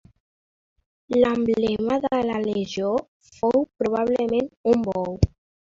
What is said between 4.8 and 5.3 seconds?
bou.